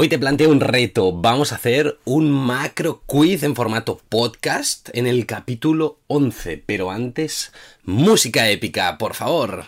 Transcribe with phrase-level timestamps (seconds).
[0.00, 1.10] Hoy te planteo un reto.
[1.10, 6.62] Vamos a hacer un macro quiz en formato podcast en el capítulo 11.
[6.64, 7.50] Pero antes,
[7.82, 9.64] música épica, por favor.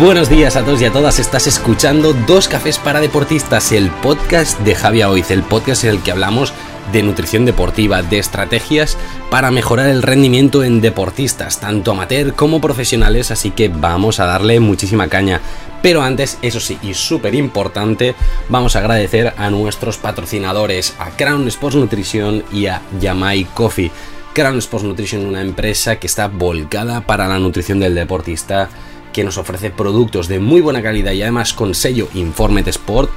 [0.00, 4.58] Buenos días a todos y a todas, estás escuchando Dos Cafés para Deportistas, el podcast
[4.60, 6.54] de Javier Oiz, el podcast en el que hablamos
[6.92, 8.96] de nutrición deportiva, de estrategias
[9.30, 14.60] para mejorar el rendimiento en deportistas, tanto amateur como profesionales, así que vamos a darle
[14.60, 15.40] muchísima caña.
[15.82, 18.14] Pero antes, eso sí, y súper importante,
[18.48, 23.90] vamos a agradecer a nuestros patrocinadores, a Crown Sports Nutrition y a Yamai Coffee.
[24.34, 28.68] Crown Sports Nutrition, una empresa que está volcada para la nutrición del deportista
[29.12, 33.10] que nos ofrece productos de muy buena calidad y además con sello Informed Sport,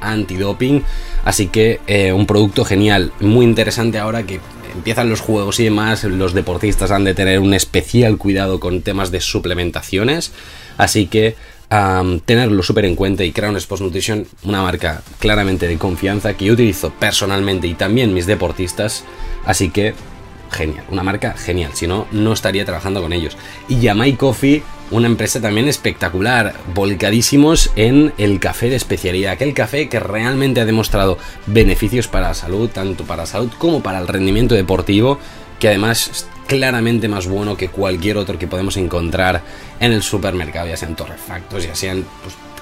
[0.00, 0.82] antidoping.
[1.24, 4.40] Así que eh, un producto genial, muy interesante ahora que
[4.74, 6.04] empiezan los juegos y demás.
[6.04, 10.32] Los deportistas han de tener un especial cuidado con temas de suplementaciones.
[10.76, 11.36] Así que
[12.24, 16.52] tenerlo súper en cuenta y Crown Sports Nutrition, una marca claramente de confianza que yo
[16.52, 19.04] utilizo personalmente y también mis deportistas.
[19.44, 19.94] Así que
[20.50, 23.36] genial, una marca genial, si no, no estaría trabajando con ellos.
[23.68, 29.88] Y Yamai Coffee una empresa también espectacular, volcadísimos en el café de especialidad, aquel café
[29.88, 34.06] que realmente ha demostrado beneficios para la salud, tanto para la salud como para el
[34.06, 35.18] rendimiento deportivo,
[35.58, 39.42] que además es claramente más bueno que cualquier otro que podemos encontrar
[39.80, 42.04] en el supermercado, ya sean torrefactos, ya sean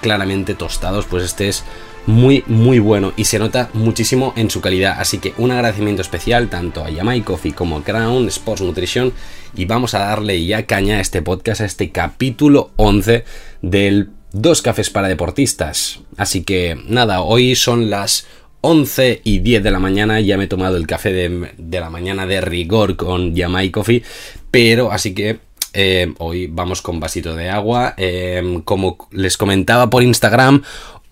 [0.02, 1.64] claramente tostados, pues este es
[2.06, 4.96] muy muy bueno y se nota muchísimo en su calidad.
[4.98, 9.12] Así que un agradecimiento especial tanto a Yamai Coffee como a Crown Sports Nutrition
[9.56, 13.24] y vamos a darle ya caña a este podcast a este capítulo 11
[13.62, 16.00] del Dos Cafés para Deportistas.
[16.16, 18.26] Así que nada hoy son las
[18.62, 22.26] 11 y 10 de la mañana ya me he tomado el café de, la mañana
[22.26, 24.04] de rigor con Yamai Coffee
[24.52, 25.40] pero así que
[25.72, 27.94] eh, hoy vamos con vasito de agua.
[27.96, 30.62] Eh, como les comentaba por Instagram,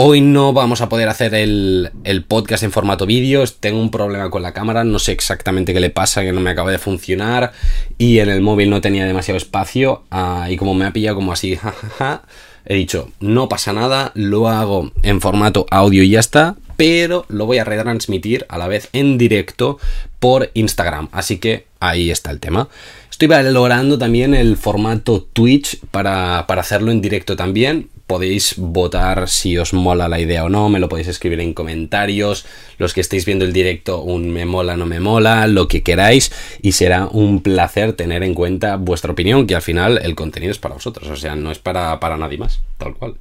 [0.02, 1.90] Hoy no vamos a poder hacer el,
[2.26, 3.44] podcast en formato vídeo.
[3.46, 6.48] Tengo un problema con la cámara, no sé exactamente qué le pasa, que no me
[6.48, 7.52] acaba de funcionar.
[7.98, 10.04] Y en el móvil no tenía demasiado espacio.
[10.10, 12.22] Ah, y como me ha pillado como así, jajaja,
[12.64, 16.56] he dicho, no pasa nada, lo hago en formato audio y ya está.
[16.80, 19.78] Pero lo voy a retransmitir a la vez en directo
[20.18, 21.10] por Instagram.
[21.12, 22.70] Así que ahí está el tema.
[23.10, 29.58] Estoy valorando también el formato Twitch para, para hacerlo en directo también podéis votar si
[29.58, 32.46] os mola la idea o no, me lo podéis escribir en comentarios,
[32.78, 36.32] los que estéis viendo el directo, un me mola, no me mola, lo que queráis,
[36.60, 40.58] y será un placer tener en cuenta vuestra opinión, que al final el contenido es
[40.58, 43.14] para vosotros, o sea, no es para, para nadie más, tal cual.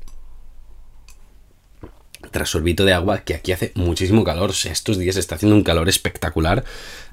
[2.31, 5.90] Tras sorbito de agua, que aquí hace muchísimo calor, estos días está haciendo un calor
[5.90, 6.63] espectacular.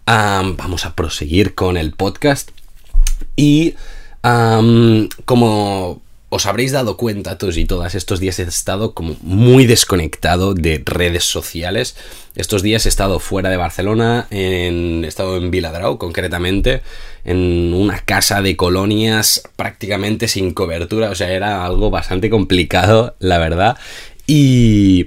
[0.06, 2.50] vamos a proseguir con el podcast.
[3.36, 3.74] Y
[5.24, 10.54] como os habréis dado cuenta todos y todas, estos días he estado como muy desconectado
[10.54, 11.96] de redes sociales.
[12.34, 16.82] Estos días he estado fuera de Barcelona, en, he estado en Viladrau concretamente,
[17.24, 23.38] en una casa de colonias prácticamente sin cobertura, o sea, era algo bastante complicado, la
[23.38, 23.78] verdad.
[24.26, 25.06] Y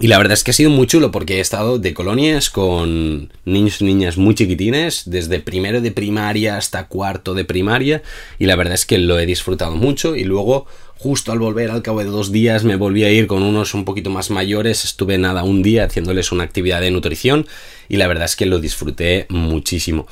[0.00, 3.32] y la verdad es que ha sido muy chulo porque he estado de colonias con
[3.44, 8.02] niños y niñas muy chiquitines, desde primero de primaria hasta cuarto de primaria,
[8.40, 10.16] y la verdad es que lo he disfrutado mucho.
[10.16, 10.66] Y luego,
[10.96, 13.84] justo al volver, al cabo de dos días, me volví a ir con unos un
[13.84, 17.46] poquito más mayores, estuve nada un día haciéndoles una actividad de nutrición,
[17.88, 20.08] y la verdad es que lo disfruté muchísimo.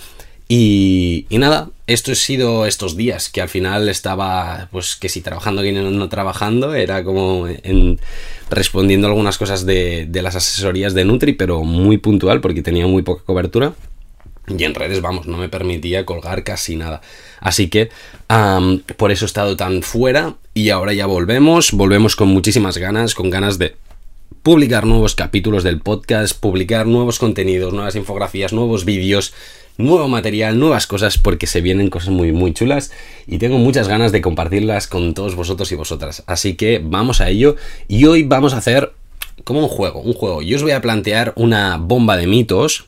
[0.55, 5.65] Y, nada, esto ha sido estos días, que al final estaba, pues que si trabajando
[5.65, 7.99] y no, trabajando, era como en,
[8.51, 13.25] respondiendo algunas cosas de, las asesorías de Nutri, pero muy puntual porque tenía muy poca
[13.25, 13.73] cobertura.
[14.47, 17.01] Y en redes, vamos, no me permitía colgar casi nada.
[17.41, 17.89] Así que
[18.99, 23.31] por eso he estado tan fuera y ahora ya volvemos, volvemos con muchísimas ganas, con
[23.31, 23.75] ganas de
[24.43, 29.33] publicar nuevos capítulos del podcast, publicar nuevos contenidos, nuevas infografías, nuevos vídeos
[29.79, 32.91] nuevo material, nuevas cosas, porque se vienen cosas muy, muy chulas
[33.27, 36.23] y tengo muchas ganas de compartirlas con todos vosotros y vosotras.
[36.27, 37.57] Así que vamos a ello
[37.89, 38.93] y hoy vamos a hacer
[39.45, 40.43] como un juego, un juego.
[40.43, 42.87] Yo os voy a plantear una bomba de mitos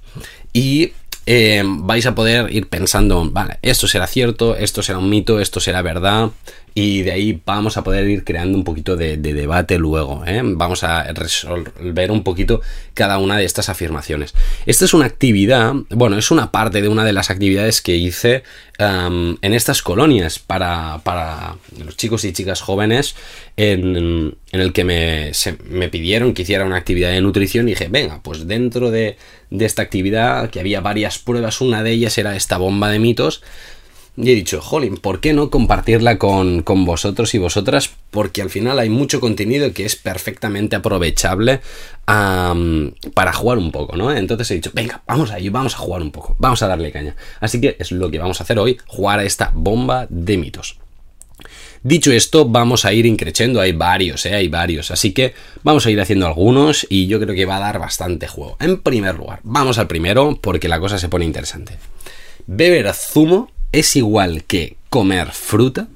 [0.53, 0.93] y
[1.27, 5.61] eh, vais a poder ir pensando, vale, esto será cierto, esto será un mito, esto
[5.61, 6.31] será verdad,
[6.77, 10.25] y de ahí vamos a poder ir creando un poquito de, debate luego.
[10.27, 10.43] ¿eh?
[10.45, 12.61] Vamos a resolver un poquito
[12.95, 14.35] cada una de estas afirmaciones.
[14.67, 18.43] Esta es una actividad, bueno, es una parte de una de las actividades que hice
[18.77, 23.15] en estas colonias para, para, los chicos y chicas jóvenes
[23.57, 25.31] en, el que me,
[25.71, 29.17] me, pidieron que hiciera una actividad de nutrición y dije, venga, pues dentro de,
[29.55, 33.43] de esta actividad, que había varias pruebas, una de ellas era esta bomba de mitos,
[34.17, 37.91] y he dicho, jolín, ¿por qué no compartirla con, vosotros y vosotras?
[38.11, 41.61] Porque al final hay mucho contenido que es perfectamente aprovechable
[42.05, 44.13] para jugar un poco, ¿no?
[44.13, 47.17] Entonces he dicho, venga, vamos ahí, vamos a jugar un poco, vamos a darle caña.
[47.41, 50.79] Así que es lo que vamos a hacer hoy, jugar a esta bomba de mitos.
[51.87, 54.35] Dicho esto, vamos a ir increciendo, hay varios, ¿eh?
[54.35, 57.61] hay varios, así que vamos a ir haciendo algunos y yo creo que va a
[57.61, 58.57] dar bastante juego.
[58.59, 61.77] En primer lugar, vamos al primero porque la cosa se pone interesante.
[62.47, 65.89] Beber zumo es igual que comer fruta.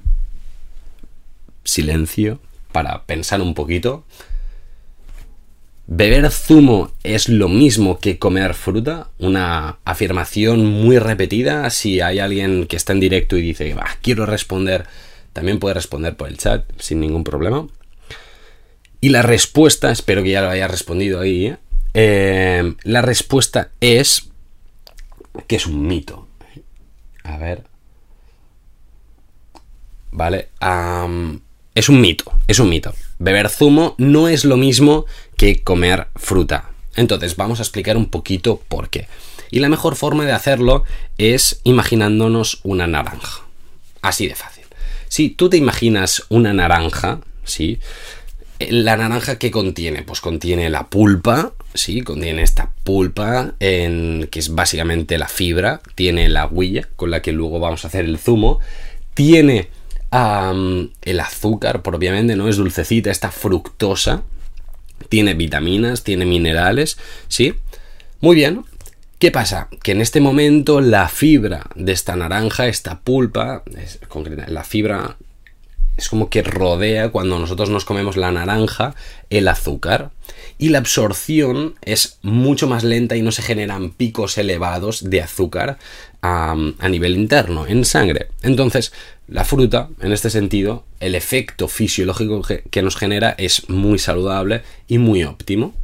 [1.64, 2.38] Silencio
[2.70, 4.04] para pensar un poquito.
[5.86, 9.08] ¿Beber zumo es lo mismo que comer fruta?
[9.18, 11.70] Una afirmación muy repetida.
[11.70, 14.84] Si hay alguien que está en directo y dice, quiero responder,
[15.38, 17.64] también puede responder por el chat sin ningún problema.
[19.00, 21.56] Y la respuesta, espero que ya lo haya respondido ahí, ¿eh?
[21.94, 24.30] Eh, la respuesta es
[25.46, 26.26] que es un mito.
[27.22, 27.62] A ver.
[30.10, 30.48] ¿Vale?
[31.76, 32.92] es un mito, es un mito.
[33.20, 35.06] Beber zumo no es lo mismo
[35.36, 36.70] que comer fruta.
[36.96, 39.06] Entonces, vamos a explicar un poquito por qué.
[39.52, 40.82] Y la mejor forma de hacerlo
[41.16, 43.42] es imaginándonos una naranja.
[44.02, 44.57] Así de fácil.
[45.08, 47.78] Si tú te imaginas una naranja, ¿sí?
[48.58, 54.54] La naranja que contiene, pues contiene la pulpa, sí, contiene esta pulpa en, que es
[54.54, 58.58] básicamente la fibra, tiene la huilla con la que luego vamos a hacer el zumo,
[59.14, 59.68] tiene
[60.10, 62.48] el azúcar propiamente, ¿no?
[62.48, 64.22] Es dulcecita, está fructosa,
[65.08, 67.54] tiene vitaminas, tiene minerales, ¿sí?
[68.20, 68.64] Muy bien.
[69.18, 69.68] ¿Qué pasa?
[69.82, 73.98] Que en este momento la fibra de esta naranja, esta pulpa, es,
[74.46, 75.16] la fibra
[75.96, 78.94] es como que rodea cuando nosotros nos comemos la naranja
[79.30, 80.12] el azúcar
[80.56, 85.78] y la absorción es mucho más lenta y no se generan picos elevados de azúcar
[86.22, 86.54] a,
[86.88, 88.28] nivel interno, en sangre.
[88.42, 88.92] Entonces,
[89.26, 94.98] la fruta, en este sentido, el efecto fisiológico que, nos genera es muy saludable y
[94.98, 95.74] muy óptimo.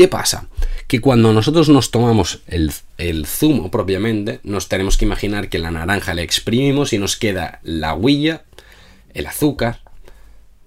[0.00, 0.46] ¿Qué pasa?
[0.86, 5.70] Que cuando nosotros nos tomamos el, el, zumo propiamente, nos tenemos que imaginar que la
[5.70, 8.44] naranja la exprimimos y nos queda la huilla
[9.12, 9.80] el azúcar,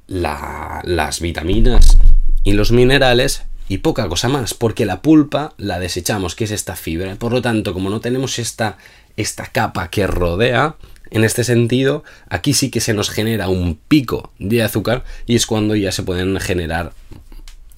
[0.05, 1.97] las vitaminas
[2.43, 6.75] y los minerales y poca cosa más, porque la pulpa la desechamos, que es esta
[6.75, 7.15] fibra.
[7.15, 8.77] Por lo tanto, como no tenemos esta,
[9.17, 10.75] esta capa que rodea,
[11.13, 15.45] en este sentido, aquí sí que se nos genera un pico de azúcar y es
[15.45, 16.93] cuando ya se pueden generar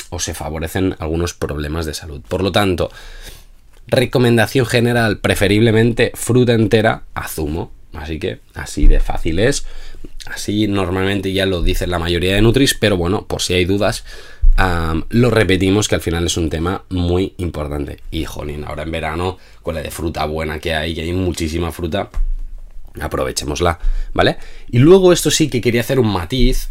[0.10, 2.22] o se favorecen algunos problemas de salud.
[2.28, 2.92] Por lo tanto,
[3.88, 7.72] recomendación general, preferiblemente fruta entera a zumo.
[7.94, 9.66] Así que así de fácil es.
[10.26, 14.04] Así normalmente ya lo dice la mayoría de Nutris, pero bueno, por si hay dudas,
[15.10, 18.00] lo repetimos que al final es un tema muy importante.
[18.12, 21.72] Y jolín, ahora en verano, con la de fruta buena que hay, que hay muchísima
[21.72, 22.10] fruta,
[23.00, 23.80] aprovechémosla,
[24.14, 24.38] ¿vale?
[24.70, 26.70] Y luego esto sí que quería hacer un matiz.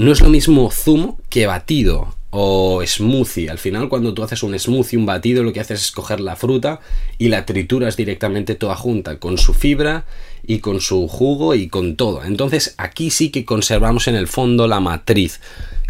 [0.00, 3.50] No es lo mismo zumo que batido o smoothie.
[3.50, 6.36] Al final, cuando tú haces un smoothie, un batido, lo que haces es coger la
[6.36, 6.80] fruta
[7.18, 10.06] y la trituras directamente toda junta, con su fibra
[10.42, 12.24] y con su jugo y con todo.
[12.24, 15.42] Entonces, aquí sí que conservamos en el fondo la matriz.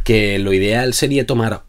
[0.03, 1.63] Que lo ideal sería tomar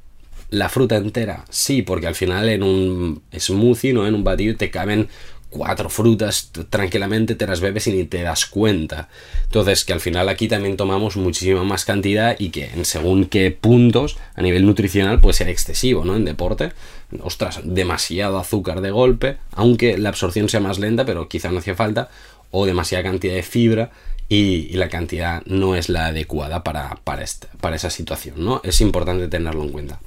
[0.50, 4.08] la fruta entera, sí, porque al final en un smoothie, ¿no?
[4.08, 5.10] En un batido te caben
[5.52, 9.10] cuatro frutas tranquilamente te las bebes y ni te das cuenta.
[9.44, 13.52] Entonces, que al final aquí también tomamos muchísima más cantidad y que en según qué
[13.52, 16.16] puntos a nivel nutricional puede ser excesivo, ¿no?
[16.16, 16.72] En deporte,
[17.20, 21.76] ostras, demasiado azúcar de golpe, aunque la absorción sea más lenta, pero quizá no hacía
[21.76, 22.10] falta,
[22.50, 23.92] o demasiada cantidad de fibra
[24.30, 27.26] y, la cantidad no es la adecuada para, para,
[27.60, 28.62] para esa situación, ¿no?
[28.64, 30.00] Es importante tenerlo en cuenta.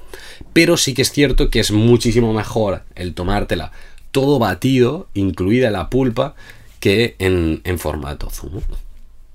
[0.53, 3.71] Pero sí que es cierto que es muchísimo mejor el tomártela
[4.15, 6.35] todo batido, incluida la pulpa,
[6.79, 8.61] que en, formato zumo.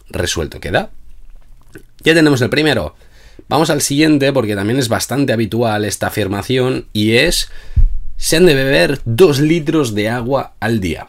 [0.08, 0.88] Resuelto queda.
[2.02, 2.94] Ya tenemos el primero.
[3.46, 7.50] Vamos al siguiente porque también es bastante habitual esta afirmación y es
[8.16, 11.08] se han de beber 2 litros de agua al día.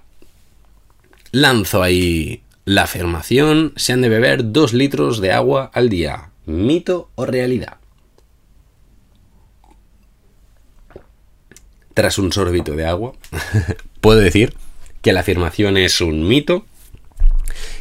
[1.32, 6.32] Lanzo ahí la afirmación, se han de beber 2 litros de agua al día.
[6.46, 7.78] ¿Mito o realidad?
[11.94, 13.14] Tras un sorbito de agua,
[14.02, 14.54] puedo decir
[15.02, 16.66] que la afirmación es un mito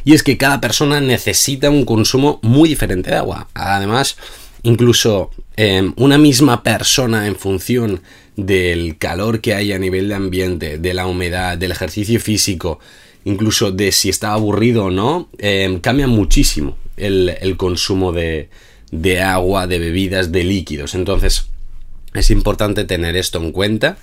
[0.03, 3.47] Y es que cada persona necesita un consumo muy diferente de agua.
[3.53, 4.17] Además,
[4.63, 8.01] incluso em, una misma persona en función
[8.35, 12.79] del calor que hay a nivel de ambiente, de la humedad, del ejercicio físico,
[13.25, 18.49] incluso de si está aburrido o no, em, cambia muchísimo el, consumo de,
[18.91, 20.95] de agua, de bebidas, de líquidos.
[20.95, 21.47] Entonces,
[22.13, 23.97] es importante tener esto en cuenta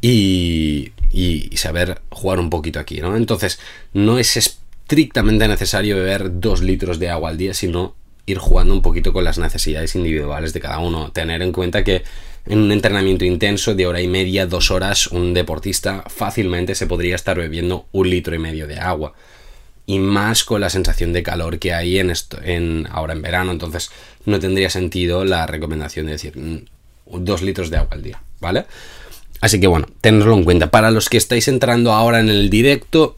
[0.00, 3.16] y, y, saber jugar un poquito aquí, ¿no?
[3.16, 3.58] Entonces,
[3.92, 7.96] no es estrictamente necesario beber dos litros de agua al día, sino
[8.26, 11.10] ir jugando un poquito con las necesidades individuales de cada uno.
[11.12, 12.04] Tener en cuenta que
[12.46, 17.14] en un entrenamiento intenso de hora y media, dos horas, un deportista fácilmente se podría
[17.14, 19.14] estar bebiendo un litro y medio de agua.
[19.86, 23.52] Y más con la sensación de calor que hay en esto, en, ahora en verano.
[23.52, 23.90] Entonces
[24.26, 26.36] no tendría sentido la recomendación de decir
[27.10, 28.66] mm, dos litros de agua al día, ¿vale?
[29.40, 30.70] Así que bueno, tenedlo en cuenta.
[30.70, 33.16] Para los que estáis entrando ahora en el directo,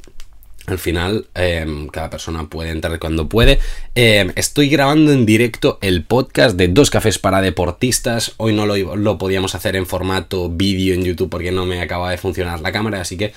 [0.67, 3.59] al final, em, cada persona puede entrar cuando puede.
[3.95, 8.35] Em, estoy grabando en directo el podcast de Dos Cafés para Deportistas.
[8.37, 12.11] Hoy no lo, lo podíamos hacer en formato vídeo en YouTube porque no me acaba
[12.11, 13.33] de funcionar la cámara, así que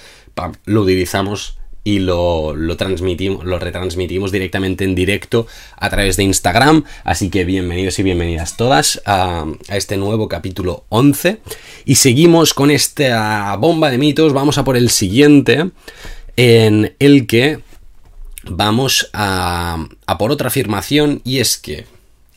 [0.66, 5.48] lo utilizamos y lo, transmitimos, lo retransmitimos directamente en directo
[5.78, 6.86] a través de Instagram.
[7.04, 11.40] Así que bienvenidos y bienvenidas todas a, a, este nuevo capítulo 11.
[11.86, 14.34] Y seguimos con esta bomba de mitos.
[14.34, 15.72] Vamos a por el siguiente,
[16.38, 17.60] en el que
[18.44, 21.22] vamos a, a por otra afirmación.
[21.26, 21.86] Y es que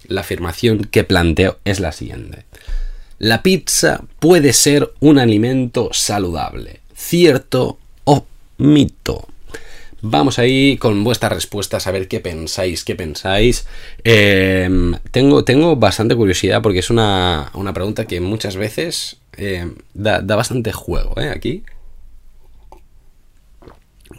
[0.08, 2.44] la afirmación que planteo es la siguiente.
[3.18, 6.80] La pizza puede ser un alimento saludable.
[6.94, 8.26] ¿Cierto o
[8.58, 9.28] mito?
[10.02, 13.66] Vamos ahí con vuestras respuestas a ver qué pensáis, qué pensáis.
[14.04, 20.72] Em, tengo, tengo bastante curiosidad porque es una, pregunta que muchas veces em, da, bastante
[20.72, 21.30] juego, ¿eh?
[21.30, 21.64] Aquí.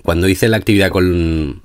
[0.03, 1.61] Cuando hice la actividad con,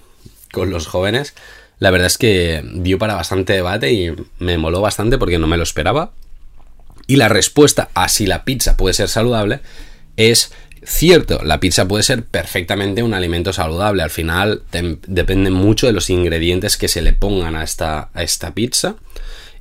[0.52, 1.34] con los jóvenes,
[1.78, 5.56] la verdad es que dio para bastante debate y me moló bastante porque no me
[5.56, 6.12] lo esperaba.
[7.06, 9.60] Y la respuesta a si la pizza puede ser saludable
[10.16, 10.52] es
[10.84, 14.02] Cierto, la pizza puede ser perfectamente un alimento saludable.
[14.02, 14.62] Al final
[15.06, 18.96] depende mucho de los ingredientes que se le pongan a esta, a esta pizza.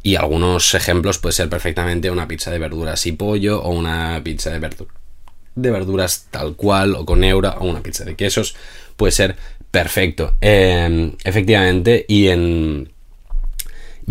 [0.03, 4.49] Y algunos ejemplos puede ser perfectamente una pizza de verduras y pollo o una pizza
[4.49, 4.69] de,
[5.53, 8.55] de verduras tal cual o con eura o una pizza de quesos.
[8.95, 9.35] Puede ser
[9.69, 10.35] perfecto.
[10.41, 12.91] Em, efectivamente, y en,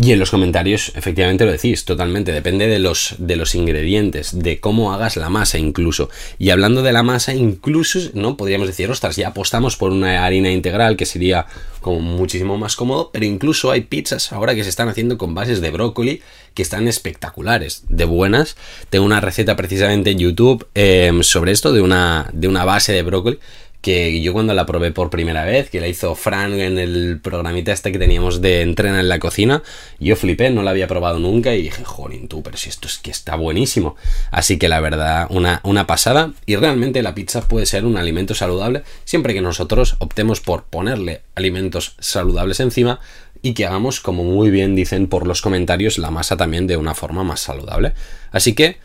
[0.01, 4.59] y en los comentarios, efectivamente lo decís, totalmente, depende de los, de los ingredientes, de
[4.59, 6.09] cómo hagas la masa incluso.
[6.39, 8.35] Y hablando de la masa, incluso, ¿no?
[8.35, 11.45] Podríamos decir, ostras, ya apostamos por una harina integral que sería
[11.81, 15.61] como muchísimo más cómodo, pero incluso hay pizzas ahora que se están haciendo con bases
[15.61, 16.21] de brócoli
[16.55, 18.55] que están espectaculares, de buenas.
[18.89, 23.03] Tengo una receta precisamente en YouTube eh, sobre esto, de una, de una base de
[23.03, 23.37] brócoli
[23.81, 27.71] que yo cuando la probé por primera vez, que la hizo Fran en el programita
[27.71, 29.63] este que teníamos de entrena en la cocina,
[29.99, 32.99] yo flipé, no la había probado nunca y dije, jolín tú, pero si esto es
[32.99, 33.95] que está buenísimo.
[34.29, 38.35] Así que la verdad, una, una pasada y realmente la pizza puede ser un alimento
[38.35, 42.99] saludable siempre que nosotros optemos por ponerle alimentos saludables encima
[43.41, 46.93] y que hagamos, como muy bien dicen por los comentarios, la masa también de una
[46.93, 47.93] forma más saludable.
[48.31, 48.77] Así que,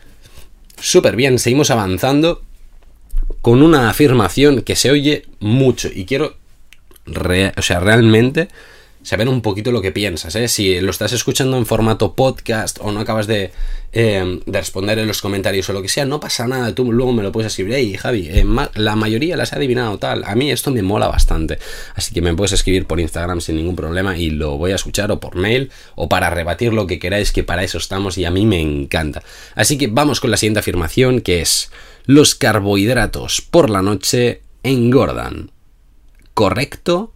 [0.79, 2.41] súper bien, seguimos avanzando
[3.41, 6.35] con una afirmación que se oye mucho y quiero,
[7.05, 8.49] o sea, realmente
[9.07, 10.49] saber un poquito lo que piensas, ¿eh?
[10.49, 13.51] Si lo estás escuchando en formato podcast o no acabas de,
[13.93, 17.23] eh, responder en los comentarios o lo que sea, no pasa nada, tú luego me
[17.23, 20.71] lo puedes escribir, hey Javi, eh, la mayoría las ha adivinado tal, a mí esto
[20.71, 21.57] me mola bastante,
[21.95, 25.09] así que me puedes escribir por Instagram sin ningún problema y lo voy a escuchar
[25.09, 28.29] o por mail o para rebatir lo que queráis, que para eso estamos y a
[28.29, 29.23] mí me encanta.
[29.55, 31.71] Así que vamos con la siguiente afirmación que es
[32.07, 35.51] los carbohidratos por la noche engordan.
[36.33, 37.13] ¿Correcto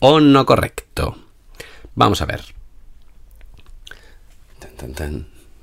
[0.00, 1.16] o no correcto?
[1.94, 2.40] Vamos a ver.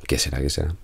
[0.08, 0.40] ¿Qué será?
[0.40, 0.76] ¿Qué será?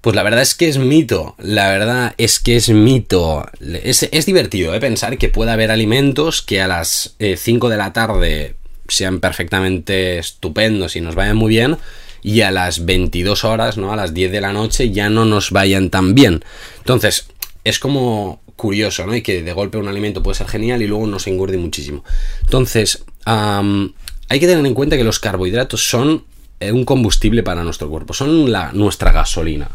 [0.00, 3.46] Pues la verdad es que es mito, la verdad es que es mito.
[3.60, 4.80] Es, divertido ¿eh?
[4.80, 8.56] pensar que puede haber alimentos que a las 5 eh, de la tarde
[8.88, 11.76] sean perfectamente estupendos y nos vayan muy bien,
[12.22, 13.92] y a las 22 horas, ¿no?
[13.92, 16.44] A las 10 de la noche ya no nos vayan tan bien.
[16.78, 17.26] Entonces,
[17.64, 19.16] es como curioso, ¿no?
[19.16, 22.04] Y que de golpe un alimento puede ser genial y luego nos engorde muchísimo.
[22.42, 26.24] Entonces, hay que tener en cuenta que los carbohidratos son
[26.62, 29.70] eh, un combustible para nuestro cuerpo, son la, nuestra gasolina.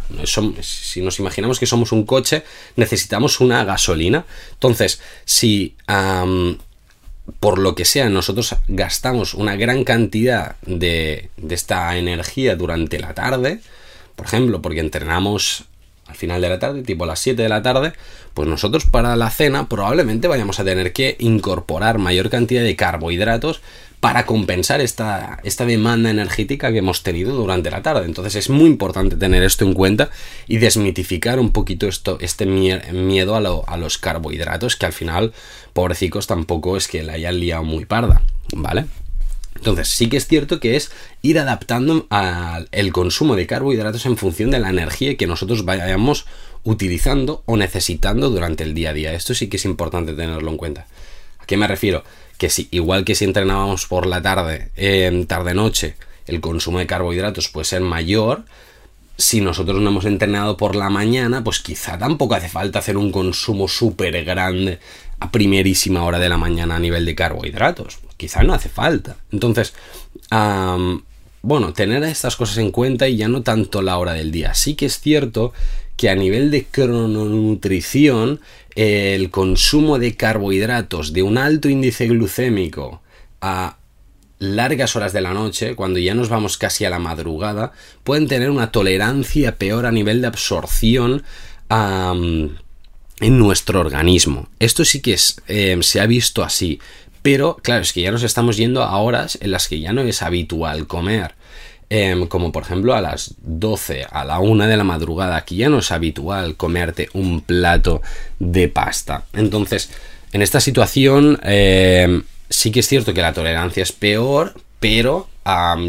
[0.61, 2.43] si nos imaginamos que somos un coche,
[2.75, 4.25] necesitamos una gasolina.
[4.53, 5.75] Entonces, si
[7.39, 13.59] por lo que sea, nosotros gastamos una gran cantidad de, esta energía durante la tarde,
[14.15, 15.65] por ejemplo, porque entrenamos
[16.05, 17.93] al final de la tarde, tipo a las 7 de la tarde,
[18.35, 23.61] pues nosotros para la cena probablemente vayamos a tener que incorporar mayor cantidad de carbohidratos
[24.05, 28.05] para compensar esta, esta demanda energética que hemos tenido durante la tarde.
[28.05, 30.11] Entonces es muy importante tener esto en cuenta
[30.47, 35.33] y desmitificar un poquito esto, este miedo a, los carbohidratos que al final,
[35.73, 38.21] pobrecicos, tampoco es que la hayan liado muy parda,
[38.53, 38.85] ¿vale?
[39.55, 40.91] Entonces, sí que es cierto que es
[41.23, 42.07] ir adaptando
[42.71, 46.27] el consumo de carbohidratos en función de la energía que nosotros vayamos
[46.63, 49.13] utilizando o necesitando durante el día a día.
[49.13, 50.85] Esto sí que es importante tenerlo en cuenta.
[51.39, 52.03] ¿A qué me refiero?
[52.37, 55.95] Que si, igual que si entrenábamos por la tarde, en tarde-noche,
[56.27, 58.43] el consumo de carbohidratos puede ser mayor,
[59.17, 63.11] si nosotros no hemos entrenado por la mañana, pues quizá tampoco hace falta hacer un
[63.11, 64.79] consumo súper grande
[65.19, 67.99] a primerísima hora de la mañana a nivel de carbohidratos.
[68.17, 69.15] Quizá no hace falta.
[69.31, 69.73] Entonces,
[71.41, 74.53] bueno, tener estas cosas en cuenta y ya no tanto la hora del día.
[74.53, 75.53] Sí que es cierto
[75.97, 78.41] que a nivel de crononutrición,
[78.75, 83.01] el consumo de carbohidratos de un alto índice glucémico
[83.41, 83.77] a
[84.39, 87.71] largas horas de la noche, cuando ya nos vamos casi a la madrugada,
[88.03, 91.23] pueden tener una tolerancia peor a nivel de absorción
[91.69, 92.59] en
[93.39, 94.49] nuestro organismo.
[94.59, 96.79] Esto sí que eh, se ha visto así.
[97.21, 100.01] Pero, claro, es que ya nos estamos yendo a horas en las que ya no
[100.01, 101.33] es habitual comer.
[101.89, 105.69] Em, como por ejemplo a las 12, a la 1 de la madrugada, aquí ya
[105.69, 108.01] no es habitual comerte un plato
[108.39, 109.25] de pasta.
[109.33, 109.91] Entonces,
[110.31, 115.29] en esta situación em, sí que es cierto que la tolerancia es peor, pero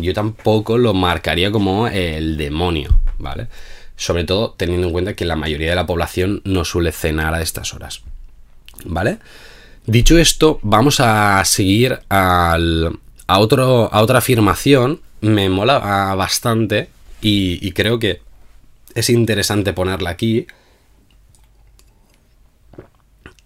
[0.02, 3.48] yo tampoco lo marcaría como el demonio, ¿vale?
[3.96, 7.40] Sobre todo teniendo en cuenta que la mayoría de la población no suele cenar a
[7.40, 8.02] estas horas,
[8.84, 9.18] ¿vale?
[9.86, 15.00] Dicho esto, vamos a seguir al, a, otro, a otra afirmación.
[15.26, 15.78] Me mola
[16.14, 16.88] bastante
[17.20, 18.20] y, creo que
[18.94, 20.46] es interesante ponerla aquí.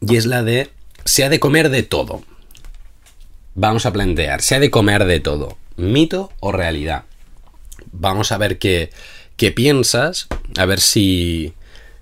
[0.01, 0.71] Y es la de
[1.05, 2.23] se ha de comer de todo.
[3.55, 5.57] Vamos a plantear, se ha de comer de todo.
[5.77, 7.05] ¿Mito o realidad?
[7.93, 8.91] Vamos a ver qué,
[9.37, 11.55] qué piensas, a ver si,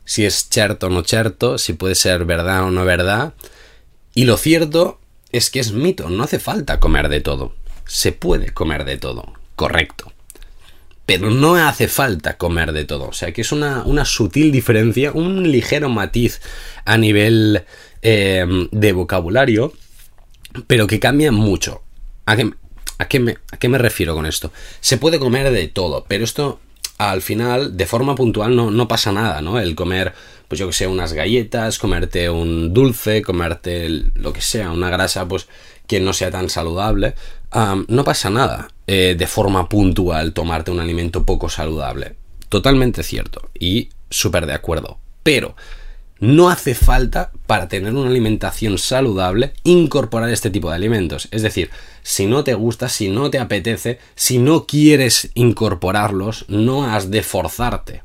[0.04, 3.34] si es cierto o no cierto, si puede ser verdad o no verdad.
[4.14, 4.98] Y lo cierto
[5.30, 7.54] es que es mito, no hace falta comer de todo.
[7.86, 10.12] Se puede comer de todo, correcto.
[11.04, 13.08] Pero no hace falta comer de todo.
[13.08, 16.40] O sea que es una, sutil diferencia, un ligero matiz
[16.84, 17.64] a nivel
[18.00, 19.72] em, de vocabulario,
[20.66, 21.82] pero que cambia mucho.
[22.24, 22.50] ¿A qué,
[22.98, 24.52] a, qué me, ¿A qué me refiero con esto?
[24.80, 26.60] Se puede comer de todo, pero esto
[26.98, 29.58] al final, de forma puntual, no, no pasa nada, ¿no?
[29.60, 30.14] El comer
[30.48, 35.28] pues yo que sé, unas galletas, comerte un dulce, comerte lo que sea, una grasa,
[35.28, 35.46] pues
[35.88, 37.14] que no sea tan saludable,
[37.88, 42.14] no pasa nada eh, de forma puntual tomarte un alimento poco saludable.
[42.48, 44.98] Totalmente cierto y súper de acuerdo.
[45.22, 45.56] Pero
[46.20, 51.28] no hace falta para tener una alimentación saludable incorporar este tipo de alimentos.
[51.30, 51.70] Es decir,
[52.02, 57.22] si no te gusta, si no te apetece, si no quieres incorporarlos, no has de
[57.22, 58.02] forzarte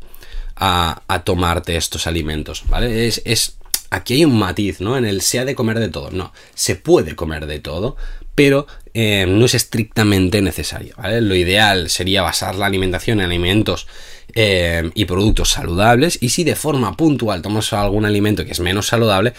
[0.56, 3.08] a, tomarte estos alimentos, ¿vale?
[3.08, 3.58] Es, es,
[3.94, 4.98] aquí hay un matiz, ¿no?
[4.98, 6.12] En el se ha de comer de todo.
[6.12, 7.96] No, se puede comer de todo,
[8.36, 10.96] pero eh, no es estrictamente necesario.
[11.22, 13.88] Lo ideal sería basar la alimentación en alimentos
[14.34, 18.88] eh, y productos saludables y si de forma puntual tomas algún alimento que es menos
[18.88, 19.34] saludable,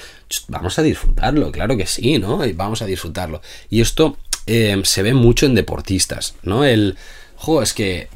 [0.49, 2.41] vamos a disfrutarlo, claro que sí, ¿no?
[2.55, 3.43] Vamos a disfrutarlo.
[3.71, 6.65] Y esto eh, se ve mucho en deportistas, ¿no?
[6.65, 6.97] El,
[7.37, 8.09] jo, es que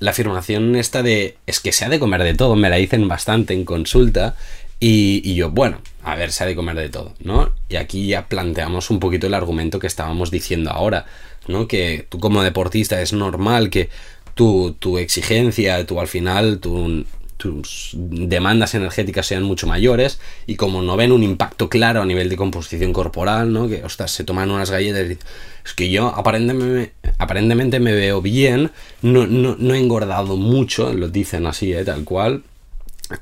[0.00, 3.06] la afirmación esta de es que se ha de comer de todo, me la dicen
[3.08, 4.36] bastante en consulta
[4.80, 7.52] y, yo, bueno, a ver, se ha de comer de todo, ¿no?
[7.68, 11.06] Y aquí ya planteamos un poquito el argumento que estábamos diciendo ahora,
[11.48, 11.66] ¿no?
[11.66, 13.88] Que tú como deportista es normal que
[14.34, 17.04] tu, tu exigencia, tú al final, tu,
[17.38, 22.28] tus demandas energéticas sean mucho mayores y como no ven un impacto claro a nivel
[22.28, 23.68] de composición corporal, ¿no?
[23.68, 25.18] Que, ostras, se toman unas galletas y
[25.64, 31.46] es que yo aparentemente, aparentemente me veo bien, no, no, he engordado mucho, lo dicen
[31.46, 31.84] así, ¿eh?
[31.84, 32.42] tal cual,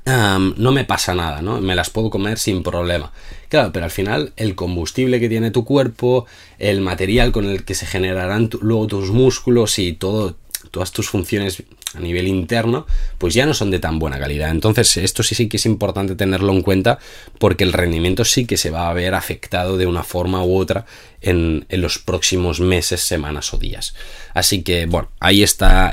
[0.04, 1.60] no me pasa nada, ¿no?
[1.60, 3.12] Me las puedo comer sin problema.
[3.48, 6.26] Claro, pero al final el combustible que tiene tu cuerpo,
[6.58, 10.36] el material con el que se generarán luego tus músculos y todo,
[10.70, 11.62] todas tus funciones
[11.94, 12.86] a nivel interno,
[13.18, 14.50] pues ya no son de tan buena calidad.
[14.50, 16.98] Entonces, esto sí, sí que es importante tenerlo en cuenta
[17.38, 20.84] porque el rendimiento sí que se va a ver afectado de una forma u otra
[21.20, 23.94] en, los próximos meses, semanas o días.
[24.34, 25.92] Así que, bueno, ahí está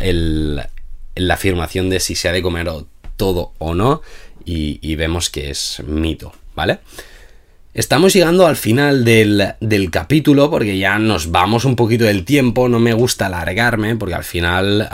[1.15, 2.67] la afirmación de si se ha de comer
[3.23, 4.01] todo o no
[4.43, 6.79] y, vemos que es mito, ¿vale?
[7.75, 12.79] Estamos llegando al final del, capítulo porque ya nos vamos un poquito del tiempo, no
[12.79, 14.87] me gusta alargarme porque al final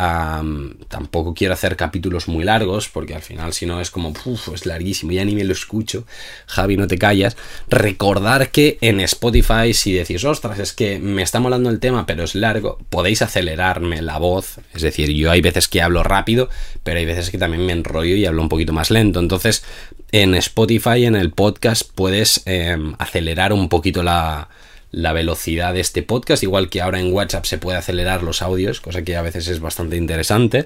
[0.88, 4.66] tampoco quiero hacer capítulos muy largos porque al final si no es como, uff, es
[4.66, 6.06] larguísimo, ya ni me lo escucho,
[6.46, 7.36] Javi, no te callas.
[7.68, 12.24] Recordar que en Spotify si decís, ostras, es que me está molando el tema pero
[12.24, 16.48] es largo, podéis acelerarme la voz, es decir, yo hay veces que hablo rápido,
[16.86, 19.66] pero hay veces que también me enrollo y hablo un poquito más lento, entonces
[20.12, 24.50] en Spotify, en el podcast, puedes em, acelerar un poquito la,
[24.92, 29.04] velocidad de este podcast, igual que ahora en WhatsApp se puede acelerar los audios, cosa
[29.04, 30.66] que a veces es bastante interesante.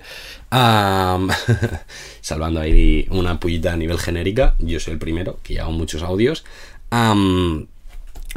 [2.21, 6.43] salvando ahí una pullita a nivel genérica, yo soy el primero, que hago muchos audios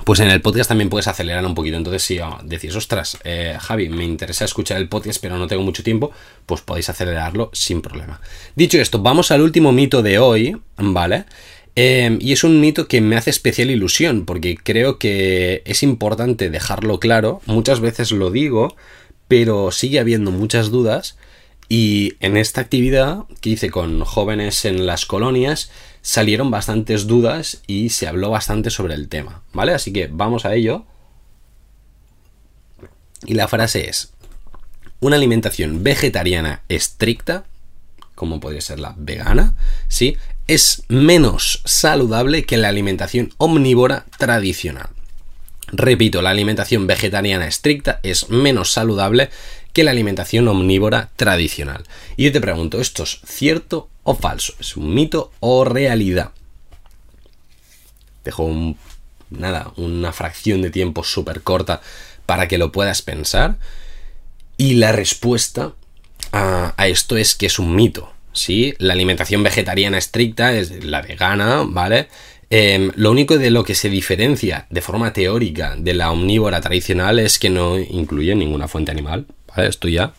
[0.04, 1.76] pues en el podcast también puedes acelerar un poquito.
[1.76, 5.82] Entonces, si decís, ostras, eh, Javi, me interesa escuchar el podcast, pero no tengo mucho
[5.82, 6.12] tiempo,
[6.44, 8.20] pues podéis acelerarlo sin problema.
[8.54, 11.24] Dicho esto, vamos al último mito de hoy, ¿vale?
[11.74, 16.50] Em, y es un mito que me hace especial ilusión, porque creo que es importante
[16.50, 17.42] dejarlo claro.
[17.46, 18.76] Muchas veces lo digo,
[19.28, 21.16] pero sigue habiendo muchas dudas.
[21.68, 25.70] Y en esta actividad que hice con jóvenes en las colonias,
[26.06, 29.74] salieron bastantes dudas y se habló bastante sobre el tema, ¿vale?
[29.74, 30.84] Así que vamos a ello.
[33.24, 34.12] Y la frase es,
[35.00, 37.44] una alimentación vegetariana estricta,
[38.14, 39.56] como podría ser la vegana,
[39.88, 40.16] ¿sí?
[40.46, 44.90] Es menos saludable que la alimentación omnívora tradicional.
[45.72, 49.28] Repito, la alimentación vegetariana estricta es menos saludable
[49.72, 51.82] que la alimentación omnívora tradicional.
[52.16, 54.54] Y yo te pregunto, ¿esto es cierto o falso?
[54.60, 56.30] ¿Es un mito o realidad?
[58.24, 58.48] Dejo
[59.30, 61.82] nada, una fracción de tiempo súper corta
[62.24, 63.56] para que lo puedas pensar.
[64.56, 65.72] Y la respuesta
[66.32, 68.12] a, esto es que es un mito.
[68.32, 68.74] ¿sí?
[68.78, 72.08] La alimentación vegetariana estricta es la vegana, ¿vale?
[72.48, 77.18] Em, lo único de lo que se diferencia de forma teórica de la omnívora tradicional
[77.18, 80.14] es que no incluye ninguna fuente animal, esto ya,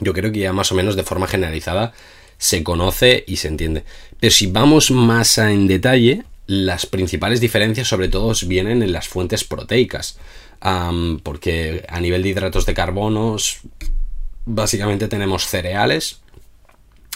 [0.00, 1.92] yo creo que ya más o menos de forma generalizada
[2.38, 3.84] se conoce y se entiende.
[4.20, 9.44] Pero si vamos más en detalle, las principales diferencias sobre todo vienen en las fuentes
[9.44, 10.18] proteicas.
[11.22, 13.36] porque a nivel de hidratos de carbono,
[14.46, 16.20] básicamente tenemos cereales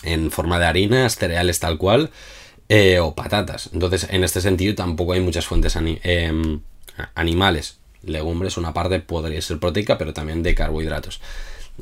[0.03, 2.11] en forma de harinas, cereales tal cual,
[2.69, 3.71] eh, o patatas.
[3.73, 6.61] Entonces, en este sentido, tampoco hay muchas fuentes em,
[7.15, 11.21] animales legumbres, una parte podría ser proteica, pero también de carbohidratos.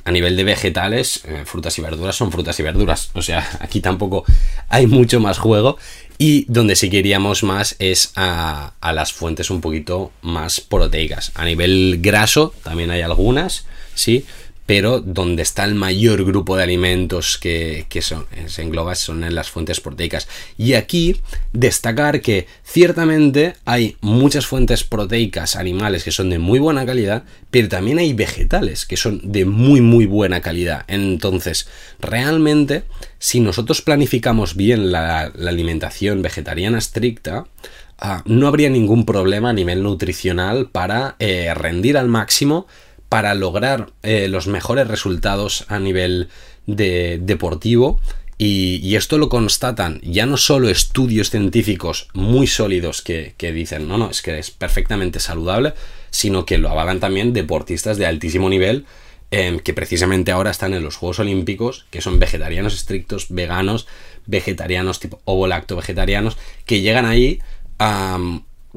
[0.05, 3.11] A nivel de vegetales, eh, frutas y verduras son frutas y verduras.
[3.15, 4.25] O sea, aquí tampoco
[4.69, 5.79] hay mucho más juego.
[6.21, 11.31] Y donde sí queríamos más es a las fuentes un poquito más proteicas.
[11.37, 14.27] A nivel graso también hay algunas, sí,
[14.69, 19.49] pero donde está el mayor grupo de alimentos que, son, se engloba son en las
[19.49, 20.29] fuentes proteicas.
[20.59, 21.23] Y aquí
[21.55, 27.71] destacar que ciertamente hay muchas fuentes proteicas animales que son de muy buena calidad, pero
[27.71, 30.85] también hay vegetales que son de muy muy buena calidad.
[30.87, 31.67] Entonces,
[31.99, 32.83] realmente,
[33.19, 37.47] si nosotros planificamos bien la, alimentación vegetariana estricta,
[37.99, 42.67] ah, no habría ningún problema a nivel nutricional para eh, rendir al máximo
[43.09, 46.29] para lograr eh, los mejores resultados a nivel
[46.67, 48.01] de, deportivo.
[48.41, 54.11] Y, esto lo constatan ya no solo estudios científicos muy sólidos que, dicen, no, no,
[54.11, 55.75] es que es perfectamente saludable,
[56.11, 58.87] sino que lo avalan también deportistas de altísimo nivel
[59.33, 63.89] em, que precisamente ahora están en los Juegos Olímpicos, que son vegetarianos estrictos, veganos,
[64.27, 67.41] vegetarianos tipo ovo-lacto vegetarianos, que llegan ahí
[67.81, 68.19] a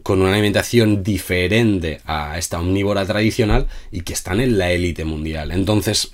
[0.03, 5.51] con una alimentación diferente a esta omnívora tradicional y que están en la élite mundial.
[5.51, 6.13] Entonces,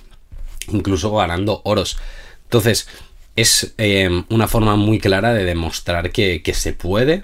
[0.72, 1.98] incluso ganando oros.
[2.44, 2.88] Entonces,
[3.36, 7.22] es eh, una forma muy clara de demostrar que, se puede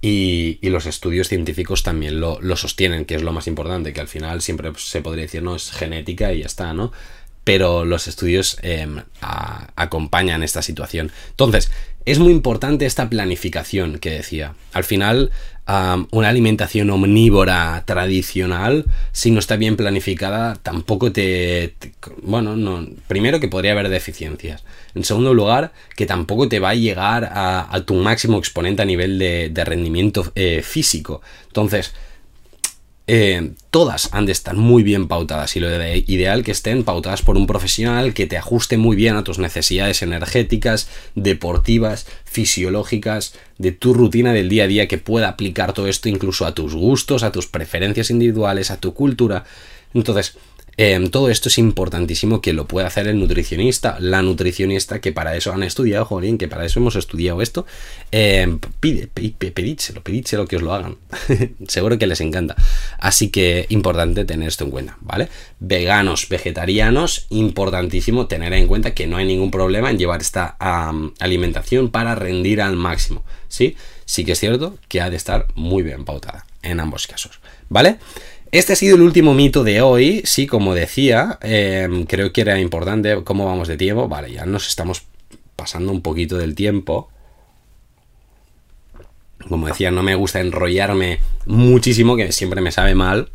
[0.00, 4.42] y, los estudios científicos también lo, sostienen, que es lo más importante, que al final
[4.42, 6.90] siempre se podría decir, no, es genética y ya está, ¿no?
[7.44, 8.86] Pero los estudios eh,
[9.20, 11.10] acompañan esta situación.
[11.30, 11.70] Entonces,
[12.04, 14.54] es muy importante esta planificación que decía.
[14.72, 15.30] Al final,
[16.10, 21.74] una alimentación omnívora tradicional, si no está bien planificada, tampoco te,
[22.22, 24.64] bueno, no, primero que podría haber deficiencias.
[24.94, 29.18] En segundo lugar, que tampoco te va a llegar a, tu máximo exponente a nivel
[29.18, 31.22] de, rendimiento eh, físico.
[31.46, 31.94] Entonces,
[33.08, 37.36] eh, todas han de estar muy bien pautadas y lo ideal que estén pautadas por
[37.36, 43.92] un profesional que te ajuste muy bien a tus necesidades energéticas, deportivas, fisiológicas, de tu
[43.92, 47.32] rutina del día a día que pueda aplicar todo esto incluso a tus gustos, a
[47.32, 49.44] tus preferencias individuales, a tu cultura.
[49.94, 50.36] Entonces,
[50.76, 55.36] Em, todo esto es importantísimo que lo pueda hacer el nutricionista, la nutricionista, que para
[55.36, 57.66] eso han estudiado, joder, que para eso hemos estudiado esto.
[58.10, 60.96] Eh, pide, pedídselo, pedídselo que os lo hagan.
[61.68, 62.56] Seguro que les encanta.
[62.98, 65.28] Así que importante tener esto en cuenta, ¿vale?
[65.60, 70.56] Veganos, vegetarianos, importantísimo tener en cuenta que no hay ningún problema en llevar esta
[71.18, 73.76] alimentación para rendir al máximo, ¿sí?
[74.04, 77.98] Sí que es cierto que ha de estar muy bien pautada en ambos casos, ¿vale?
[78.52, 80.20] Este ha sido el último mito de hoy.
[80.26, 84.08] Sí, como decía, em, creo que era importante cómo vamos de tiempo.
[84.08, 85.04] Vale, ya nos estamos
[85.56, 87.08] pasando un poquito del tiempo.
[89.48, 93.30] Como decía, no me gusta enrollarme muchísimo, que siempre me sabe mal.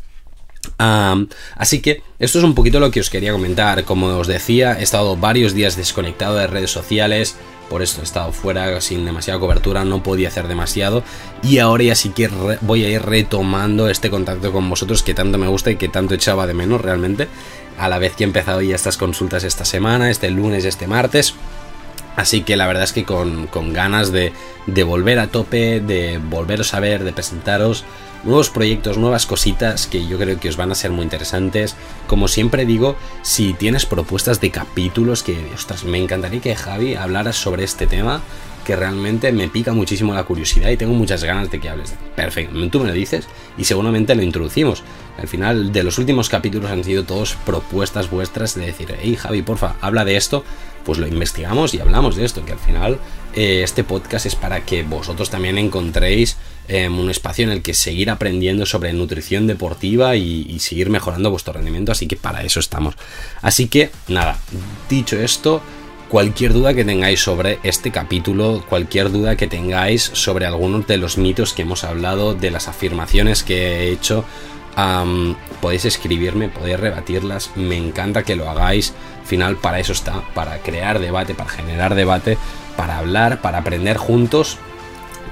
[0.78, 3.84] Así que esto es un poquito lo que os quería comentar.
[3.84, 7.36] Como os decía, he estado varios días desconectado de redes sociales
[7.68, 11.02] por esto he estado fuera sin demasiada cobertura, no podía hacer demasiado
[11.42, 12.28] y ahora ya sí que
[12.62, 16.14] voy a ir retomando este contacto con vosotros que tanto me gusta y que tanto
[16.14, 17.28] echaba de menos realmente,
[17.78, 21.34] a la vez que he empezado ya estas consultas esta semana, este lunes, este martes.
[22.16, 24.32] Así que la verdad es que con, ganas de,
[24.66, 27.84] de volver a tope, de volveros a ver, de presentaros
[28.24, 31.76] nuevos proyectos, nuevas cositas que yo creo que os van a ser muy interesantes.
[32.06, 37.32] Como siempre digo, si tienes propuestas de capítulos que, ostras, me encantaría que Javi hablara
[37.32, 38.20] sobre este tema,
[38.68, 41.94] que realmente me pica muchísimo la curiosidad y tengo muchas ganas de que hables.
[42.14, 43.26] Perfecto, tú me lo dices
[43.56, 44.82] y seguramente lo introducimos.
[45.16, 49.40] Al final de los últimos capítulos han sido todos propuestas vuestras de decir, hey Javi,
[49.40, 50.44] porfa, habla de esto,
[50.84, 52.98] pues lo investigamos y hablamos de esto, que al final
[53.34, 56.36] eh, este podcast es para que vosotros también encontréis
[56.68, 61.54] em, un espacio en el que seguir aprendiendo sobre nutrición deportiva y, seguir mejorando vuestro
[61.54, 62.94] rendimiento, así que para eso estamos.
[63.42, 64.38] Así que nada,
[64.88, 65.62] dicho esto,
[66.08, 71.18] cualquier duda que tengáis sobre este capítulo, cualquier duda que tengáis sobre algunos de los
[71.18, 74.24] mitos que hemos hablado, de las afirmaciones que he hecho,
[75.60, 80.58] podéis escribirme, podéis rebatirlas, me encanta que lo hagáis, al final para eso está, para
[80.58, 82.38] crear debate, para generar debate,
[82.76, 84.58] para hablar, para aprender juntos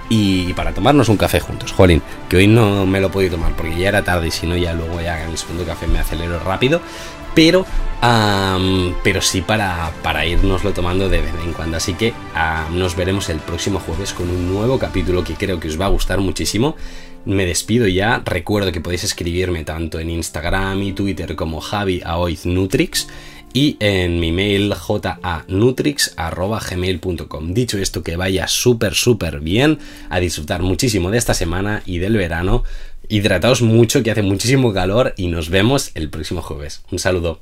[0.09, 1.73] y para tomarnos un café juntos.
[1.73, 4.47] Jolín, que hoy no me lo he podido tomar porque ya era tarde y si
[4.47, 6.81] no ya luego ya en el segundo café me acelero rápido.
[7.35, 7.67] Pero,
[9.03, 11.77] pero sí para, para irnoslo tomando de vez en cuando.
[11.77, 12.15] Así que
[12.73, 15.91] nos veremos el próximo jueves con un nuevo capítulo que creo que os va a
[15.91, 16.77] gustar muchísimo.
[17.27, 18.23] Me despido ya.
[18.25, 22.03] Recuerdo que podéis escribirme tanto en Instagram y Twitter como Javi
[22.45, 23.07] Nutrix
[23.57, 27.55] y en mi mail janutrix.gmail.com.
[27.55, 29.79] Dicho esto, que vaya súper, súper bien,
[30.11, 32.65] a disfrutar muchísimo de esta semana y del verano.
[33.09, 36.83] Hidrataos mucho, que hace muchísimo calor y nos vemos el próximo jueves.
[36.91, 37.41] Un saludo.